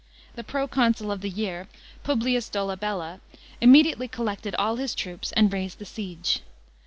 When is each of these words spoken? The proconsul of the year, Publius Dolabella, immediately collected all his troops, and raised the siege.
The 0.33 0.43
proconsul 0.43 1.11
of 1.11 1.21
the 1.21 1.29
year, 1.29 1.67
Publius 2.03 2.49
Dolabella, 2.49 3.19
immediately 3.61 4.07
collected 4.07 4.55
all 4.55 4.77
his 4.77 4.95
troops, 4.95 5.31
and 5.33 5.53
raised 5.53 5.77
the 5.77 5.85
siege. 5.85 6.41